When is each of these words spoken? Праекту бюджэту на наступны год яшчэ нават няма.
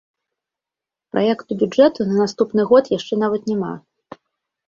Праекту 1.15 1.51
бюджэту 1.63 2.07
на 2.13 2.17
наступны 2.21 2.61
год 2.71 2.83
яшчэ 2.97 3.13
нават 3.25 3.41
няма. 3.51 3.69